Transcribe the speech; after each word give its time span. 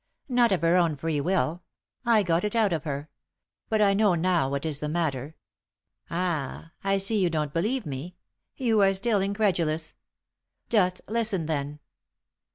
"Not 0.29 0.51
of 0.51 0.61
her 0.61 0.77
own 0.77 0.95
free 0.95 1.21
will. 1.21 1.61
I 2.07 2.23
got 2.23 2.43
it 2.43 2.55
out 2.55 2.73
of 2.73 2.85
her. 2.85 3.11
But 3.69 3.83
I 3.83 3.93
know 3.93 4.15
now 4.15 4.49
what 4.49 4.65
is 4.65 4.79
the 4.79 4.89
matter. 4.89 5.35
Ah, 6.09 6.71
I 6.83 6.97
see 6.97 7.19
you 7.21 7.29
don't 7.29 7.53
believe 7.53 7.85
me; 7.85 8.15
you 8.55 8.81
are 8.81 8.95
still 8.95 9.21
incredulous. 9.21 9.93
Just 10.69 11.01
listen, 11.07 11.45
then. 11.45 11.81